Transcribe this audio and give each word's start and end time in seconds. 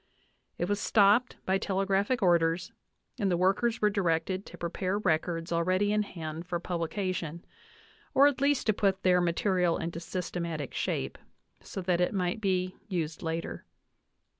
It 0.57 0.67
was 0.67 0.79
stopped 0.79 1.37
by 1.45 1.59
telegraphic 1.59 2.23
orders, 2.23 2.71
and 3.19 3.29
the 3.29 3.37
workers 3.37 3.81
were 3.83 3.89
directed 3.91 4.47
to 4.47 4.57
prepare 4.57 4.97
records 4.97 5.51
already 5.51 5.93
in 5.93 6.01
hand 6.01 6.47
for 6.47 6.59
publication, 6.59 7.45
or 8.15 8.25
at 8.25 8.41
least 8.41 8.65
to 8.65 8.73
put 8.73 9.03
their 9.03 9.21
material 9.21 9.77
into 9.77 9.99
systematic 9.99 10.73
shape, 10.73 11.19
so 11.59 11.81
that 11.83 12.01
it 12.01 12.15
might 12.15 12.41
be 12.41 12.75
used 12.87 13.21
later. 13.21 13.63